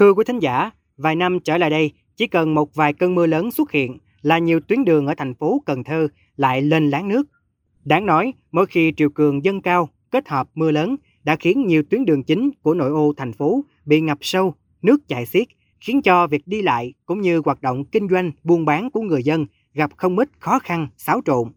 [0.00, 3.26] Thưa quý thính giả, vài năm trở lại đây, chỉ cần một vài cơn mưa
[3.26, 7.08] lớn xuất hiện là nhiều tuyến đường ở thành phố Cần Thơ lại lên láng
[7.08, 7.22] nước.
[7.84, 11.82] Đáng nói, mỗi khi triều cường dâng cao kết hợp mưa lớn đã khiến nhiều
[11.90, 15.46] tuyến đường chính của nội ô thành phố bị ngập sâu, nước chảy xiết,
[15.80, 19.22] khiến cho việc đi lại cũng như hoạt động kinh doanh, buôn bán của người
[19.22, 21.48] dân gặp không ít khó khăn, xáo trộn.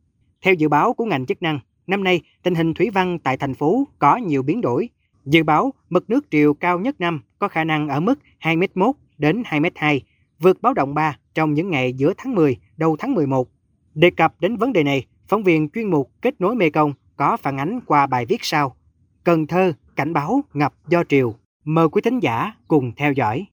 [0.41, 3.54] Theo dự báo của ngành chức năng, năm nay tình hình thủy văn tại thành
[3.54, 4.89] phố có nhiều biến đổi.
[5.25, 9.43] Dự báo mực nước triều cao nhất năm có khả năng ở mức 2m1 đến
[9.49, 9.99] 2m2,
[10.39, 13.47] vượt báo động 3 trong những ngày giữa tháng 10, đầu tháng 11.
[13.93, 16.69] Đề cập đến vấn đề này, phóng viên chuyên mục Kết nối Mê
[17.15, 18.75] có phản ánh qua bài viết sau.
[19.23, 21.36] Cần Thơ cảnh báo ngập do triều.
[21.64, 23.45] Mời quý thính giả cùng theo dõi.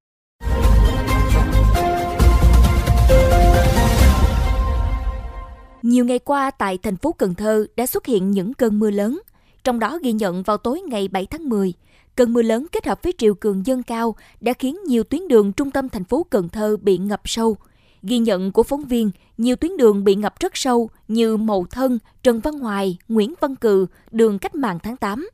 [5.83, 9.21] Nhiều ngày qua tại thành phố Cần Thơ đã xuất hiện những cơn mưa lớn,
[9.65, 11.73] trong đó ghi nhận vào tối ngày 7 tháng 10,
[12.17, 15.53] cơn mưa lớn kết hợp với triều cường dâng cao đã khiến nhiều tuyến đường
[15.53, 17.57] trung tâm thành phố Cần Thơ bị ngập sâu.
[18.03, 21.99] Ghi nhận của phóng viên, nhiều tuyến đường bị ngập rất sâu như Mậu Thân,
[22.23, 25.29] Trần Văn Hoài, Nguyễn Văn Cừ, đường Cách mạng tháng 8.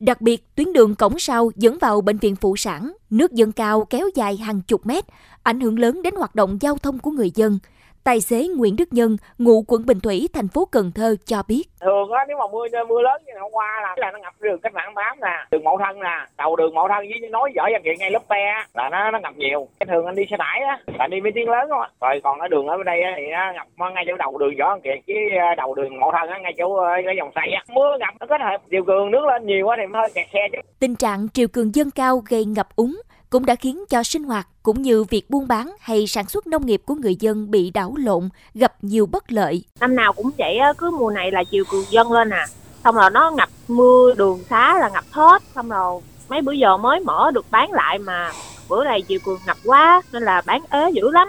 [0.00, 3.84] Đặc biệt, tuyến đường cổng sau dẫn vào bệnh viện phụ sản, nước dâng cao
[3.84, 5.04] kéo dài hàng chục mét,
[5.42, 7.58] ảnh hưởng lớn đến hoạt động giao thông của người dân–
[8.04, 11.62] Tài xế Nguyễn Đức Nhân, ngụ quận Bình Thủy, thành phố Cần Thơ cho biết.
[11.80, 14.60] Thường á, nếu mà mưa mưa lớn như hôm qua là là nó ngập đường
[14.60, 17.62] cách mạng tám nè, đường Mậu Thân nè, đầu đường Mậu Thân với nói dở
[17.72, 18.44] văn kiện ngay lớp pe
[18.74, 19.68] là nó nó ngập nhiều.
[19.80, 22.40] Cái thường anh đi xe tải á, là đi với tiếng lớn không Rồi còn
[22.40, 24.98] ở đường ở bên đây thì nó ngập ngay chỗ đầu đường võ văn kiệt
[25.06, 27.62] với ờ, đầu đường Mậu Thân á, ngay chỗ ờ, cái dòng xoay á.
[27.68, 30.48] Mưa ngập nó kết hợp chiều cường nước lên nhiều á thì hơi kẹt xe
[30.52, 30.58] chứ.
[30.80, 33.00] Tình trạng triều cường dâng cao gây ngập úng
[33.34, 36.66] cũng đã khiến cho sinh hoạt cũng như việc buôn bán hay sản xuất nông
[36.66, 39.64] nghiệp của người dân bị đảo lộn, gặp nhiều bất lợi.
[39.80, 42.46] Năm nào cũng vậy, cứ mùa này là chiều cường dâng lên à,
[42.84, 46.76] xong rồi nó ngập mưa đường xá là ngập hết, xong rồi mấy bữa giờ
[46.76, 48.32] mới mở được bán lại mà
[48.68, 51.28] bữa này chiều cường ngập quá nên là bán ế dữ lắm.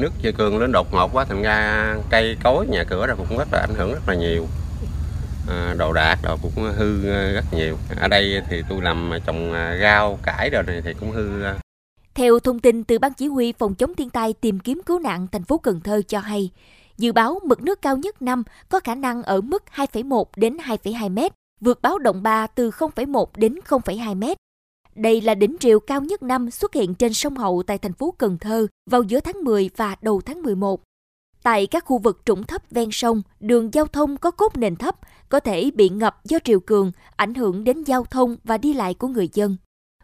[0.00, 3.38] Nước chiều cường đến đột ngột quá thành ra cây cối nhà cửa là cũng
[3.38, 4.46] rất là ảnh hưởng rất là nhiều.
[5.48, 7.78] À, đồ đạc đồ cũng hư à, rất nhiều.
[8.00, 11.44] Ở đây thì tôi làm trồng à, rau cải rồi này thì cũng hư
[12.18, 15.26] theo thông tin từ ban chỉ huy phòng chống thiên tai tìm kiếm cứu nạn
[15.32, 16.50] thành phố Cần Thơ cho hay
[16.96, 21.10] dự báo mực nước cao nhất năm có khả năng ở mức 2,1 đến 2,2
[21.10, 24.36] mét vượt báo động 3 từ 0,1 đến 0,2 mét.
[24.94, 28.14] Đây là đỉnh triều cao nhất năm xuất hiện trên sông Hậu tại thành phố
[28.18, 30.80] Cần Thơ vào giữa tháng 10 và đầu tháng 11.
[31.42, 34.96] Tại các khu vực trũng thấp ven sông, đường giao thông có cốt nền thấp,
[35.28, 38.94] có thể bị ngập do triều cường, ảnh hưởng đến giao thông và đi lại
[38.94, 39.56] của người dân.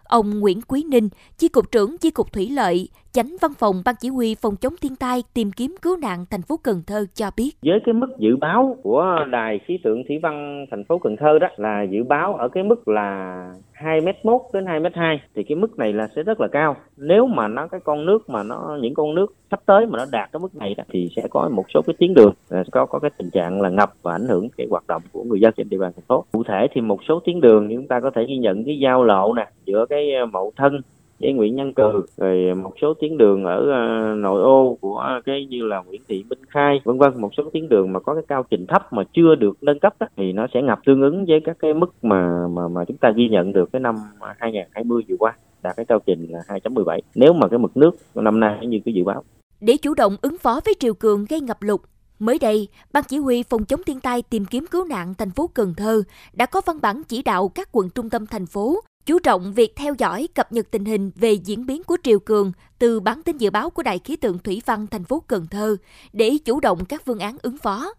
[0.05, 1.09] Ông Nguyễn Quý Ninh,
[1.39, 4.72] Chi cục trưởng Chi cục Thủy lợi, Chánh Văn phòng Ban Chỉ huy Phòng chống
[4.82, 7.50] thiên tai, tìm kiếm cứu nạn thành phố Cần Thơ cho biết.
[7.62, 11.38] Với cái mức dự báo của Đài khí tượng thủy văn thành phố Cần Thơ
[11.38, 15.20] đó, là dự báo ở cái mức là 2 m 1 đến 2 m 2
[15.34, 16.76] thì cái mức này là sẽ rất là cao.
[16.97, 20.04] Nếu mà nó, cái con nước mà nó, những con nước sắp tới mà nó
[20.12, 22.86] đạt cái mức này đó, thì sẽ có một số cái tuyến đường à, có
[22.86, 25.53] có cái tình trạng là ngập và ảnh hưởng cái hoạt động của người dân
[25.56, 26.24] trên địa bàn thành phố.
[26.32, 29.04] Cụ thể thì một số tuyến đường chúng ta có thể ghi nhận cái giao
[29.04, 30.80] lộ nè, giữa cái à, mậu thân
[31.20, 35.47] với Nguyễn Nhân Cừ rồi một số tuyến đường ở uh, nội ô của cái
[35.47, 37.20] như là Nguyễn Thị Minh Khai vân vân.
[37.20, 39.94] Một số tuyến đường mà có cái cao trình thấp mà chưa được nâng cấp
[40.00, 42.97] đó, thì nó sẽ ngập tương ứng với các cái mức mà mà mà chúng
[42.97, 43.94] ta ghi nhận được cái năm
[44.38, 48.41] 2020 vừa qua đạt cái cao trình là 2.17 nếu mà cái mực nước năm
[48.41, 49.22] nay như cái dự báo.
[49.60, 51.80] Để chủ động ứng phó với triều cường gây ngập lụt
[52.19, 55.47] Mới đây, Ban Chỉ huy Phòng chống thiên tai tìm kiếm cứu nạn thành phố
[55.54, 59.19] Cần Thơ đã có văn bản chỉ đạo các quận trung tâm thành phố chú
[59.19, 63.00] trọng việc theo dõi cập nhật tình hình về diễn biến của triều cường từ
[63.00, 65.76] bản tin dự báo của Đài khí tượng thủy văn thành phố Cần Thơ
[66.12, 67.92] để chủ động các phương án ứng phó.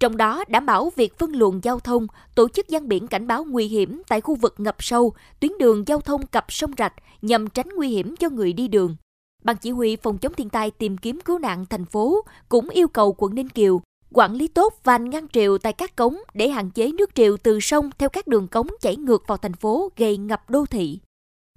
[0.00, 3.44] Trong đó đảm bảo việc phân luồng giao thông, tổ chức gian biển cảnh báo
[3.44, 7.46] nguy hiểm tại khu vực ngập sâu, tuyến đường giao thông cặp sông rạch nhằm
[7.46, 8.96] tránh nguy hiểm cho người đi đường.
[9.44, 12.88] Ban chỉ huy phòng chống thiên tai tìm kiếm cứu nạn thành phố cũng yêu
[12.88, 13.80] cầu quận Ninh Kiều
[14.12, 17.60] quản lý tốt van ngăn triều tại các cống để hạn chế nước triều từ
[17.60, 20.98] sông theo các đường cống chảy ngược vào thành phố gây ngập đô thị.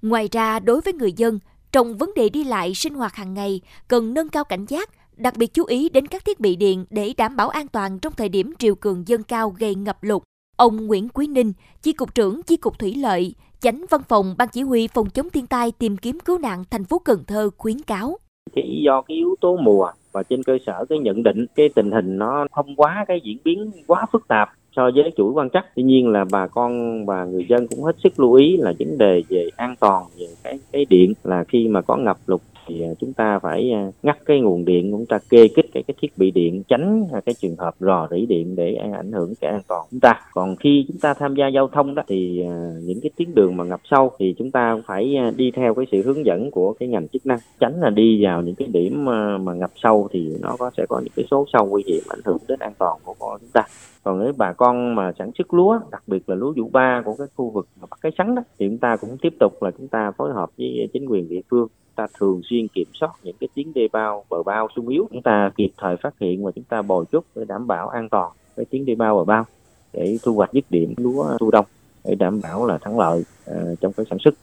[0.01, 1.39] Ngoài ra, đối với người dân,
[1.71, 5.37] trong vấn đề đi lại sinh hoạt hàng ngày, cần nâng cao cảnh giác, đặc
[5.37, 8.29] biệt chú ý đến các thiết bị điện để đảm bảo an toàn trong thời
[8.29, 10.23] điểm triều cường dâng cao gây ngập lụt.
[10.57, 14.49] Ông Nguyễn Quý Ninh, Chi cục trưởng Chi cục Thủy lợi, Chánh Văn phòng Ban
[14.49, 17.81] Chỉ huy Phòng chống thiên tai tìm kiếm cứu nạn thành phố Cần Thơ khuyến
[17.81, 18.17] cáo.
[18.55, 21.91] Cái do cái yếu tố mùa và trên cơ sở cái nhận định, cái tình
[21.91, 25.65] hình nó không quá cái diễn biến quá phức tạp so với chuỗi quan trắc.
[25.75, 28.97] Tuy nhiên là bà con và người dân cũng hết sức lưu ý là vấn
[28.97, 32.81] đề về an toàn về cái cái điện là khi mà có ngập lụt thì
[32.81, 35.95] à, chúng ta phải à, ngắt cái nguồn điện, chúng ta kê kích cái cái
[36.01, 39.51] thiết bị điện, tránh à, cái trường hợp rò rỉ điện để ảnh hưởng cái
[39.51, 40.21] an toàn chúng ta.
[40.33, 42.45] Còn khi chúng ta tham gia giao thông đó thì
[42.81, 46.01] những cái tuyến đường mà ngập sâu thì chúng ta phải đi theo cái sự
[46.01, 47.39] hướng dẫn của cái ngành chức năng.
[47.59, 49.05] Tránh là đi vào những cái điểm
[49.45, 52.19] mà ngập sâu thì nó có, sẽ có những cái số sâu nguy hiểm ảnh
[52.25, 53.63] hưởng đến an toàn của chúng ta.
[54.03, 57.15] Còn nếu bà con mà sản xuất lúa, đặc biệt là lúa vụ ba của
[57.17, 59.71] cái khu vực bắc bắt cái sắn đó, thì chúng ta cũng tiếp tục là
[59.77, 63.35] chúng ta phối hợp với chính quyền địa phương ta thường xuyên kiểm soát những
[63.39, 66.51] cái tuyến đê bao bờ bao sung yếu chúng ta kịp thời phát hiện và
[66.55, 69.45] chúng ta bồi chúc để đảm bảo an toàn cái tuyến đê bao bờ bao
[69.93, 71.65] để thu hoạch dứt điểm lúa thu đông
[72.03, 74.33] để đảm bảo là thắng lợi uh, trong cái sản xuất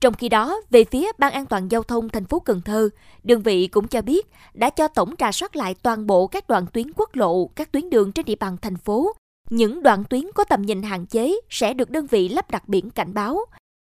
[0.00, 2.88] trong khi đó, về phía Ban an toàn giao thông thành phố Cần Thơ,
[3.24, 6.66] đơn vị cũng cho biết đã cho tổng trà soát lại toàn bộ các đoạn
[6.72, 9.12] tuyến quốc lộ, các tuyến đường trên địa bàn thành phố.
[9.50, 12.90] Những đoạn tuyến có tầm nhìn hạn chế sẽ được đơn vị lắp đặt biển
[12.90, 13.38] cảnh báo.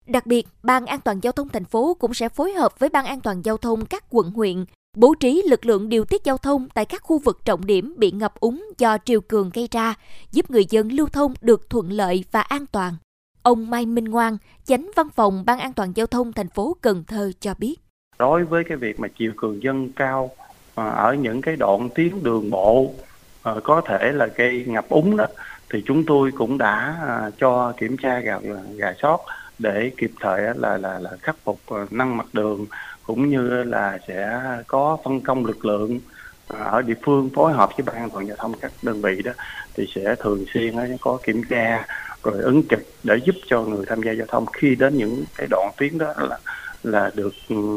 [0.08, 3.04] Đặc biệt, Ban an toàn giao thông thành phố cũng sẽ phối hợp với Ban
[3.04, 4.64] an toàn giao thông các quận huyện
[4.96, 8.10] bố trí lực lượng điều tiết giao thông tại các khu vực trọng điểm bị
[8.10, 9.94] ngập úng do triều cường gây ra,
[10.32, 12.94] giúp người dân lưu thông được thuận lợi và an toàn.
[13.42, 17.04] Ông Mai Minh Ngoan, chánh văn phòng Ban an toàn giao thông thành phố Cần
[17.04, 17.76] Thơ cho biết.
[18.18, 20.30] Đối với cái việc mà chiều cường dân cao
[20.74, 22.94] à, ở những cái đoạn tuyến đường bộ
[23.42, 25.26] à, có thể là gây ngập úng đó
[25.70, 28.38] thì chúng tôi cũng đã à, cho kiểm tra gà
[28.76, 29.24] gà sót
[29.58, 32.66] để kịp thời là là là khắc phục ờ, nâng mặt đường
[33.02, 36.00] cũng như là sẽ có phân công lực lượng
[36.46, 39.22] ờ, ở địa phương phối hợp với ban an toàn giao thông các đơn vị
[39.22, 39.32] đó
[39.74, 41.86] thì sẽ thường xuyên có kiểm tra
[42.22, 45.46] rồi ứng trực để giúp cho người tham gia giao thông khi đến những cái
[45.50, 46.38] đoạn tuyến đó là
[46.82, 47.34] là được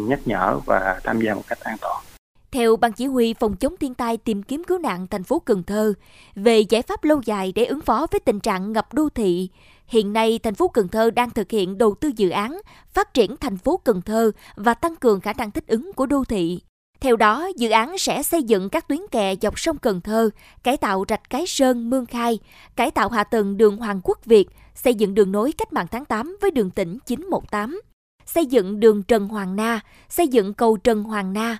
[0.08, 2.04] nhắc nhở và tham gia một cách an toàn.
[2.52, 5.64] Theo Ban Chỉ huy Phòng chống thiên tai tìm kiếm cứu nạn thành phố Cần
[5.64, 5.94] Thơ,
[6.36, 9.50] về giải pháp lâu dài để ứng phó với tình trạng ngập đô thị,
[9.92, 12.62] hiện nay thành phố Cần Thơ đang thực hiện đầu tư dự án
[12.94, 16.24] phát triển thành phố Cần Thơ và tăng cường khả năng thích ứng của đô
[16.24, 16.60] thị.
[17.00, 20.30] Theo đó, dự án sẽ xây dựng các tuyến kè dọc sông Cần Thơ,
[20.64, 22.40] cải tạo rạch Cái Sơn, Mương Khai,
[22.76, 26.06] cải tạo hạ tầng đường Hoàng Quốc Việt, xây dựng đường nối cách mạng tháng
[26.06, 27.82] 8 với đường tỉnh 918,
[28.26, 29.80] xây dựng đường Trần Hoàng Na,
[30.10, 31.58] xây dựng cầu Trần Hoàng Na.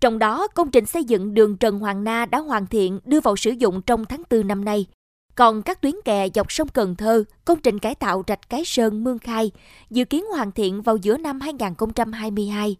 [0.00, 3.36] Trong đó, công trình xây dựng đường Trần Hoàng Na đã hoàn thiện đưa vào
[3.36, 4.86] sử dụng trong tháng 4 năm nay.
[5.34, 9.04] Còn các tuyến kè dọc sông Cần Thơ, công trình cải tạo rạch Cái Sơn,
[9.04, 9.50] Mương Khai
[9.90, 12.76] dự kiến hoàn thiện vào giữa năm 2022.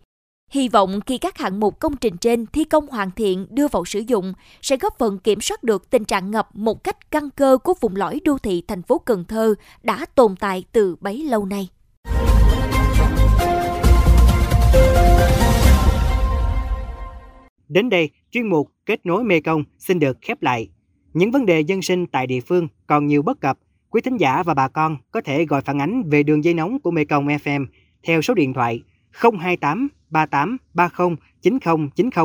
[0.50, 3.84] Hy vọng khi các hạng mục công trình trên thi công hoàn thiện đưa vào
[3.84, 4.32] sử dụng
[4.62, 7.96] sẽ góp phần kiểm soát được tình trạng ngập một cách căn cơ của vùng
[7.96, 11.68] lõi đô thị thành phố Cần Thơ đã tồn tại từ bấy lâu nay.
[17.68, 20.68] Đến đây, chuyên mục Kết nối Mekong xin được khép lại.
[21.14, 23.58] Những vấn đề dân sinh tại địa phương còn nhiều bất cập.
[23.90, 26.80] Quý thính giả và bà con có thể gọi phản ánh về đường dây nóng
[26.80, 27.66] của Mê Công FM
[28.02, 28.82] theo số điện thoại
[29.12, 32.24] 028 38 30 90 90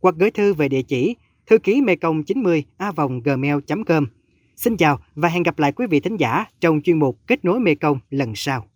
[0.00, 4.06] hoặc gửi thư về địa chỉ thư ký mekong 90 a vòng gmail.com.
[4.56, 7.60] Xin chào và hẹn gặp lại quý vị thính giả trong chuyên mục Kết nối
[7.60, 8.66] Mekong lần sau.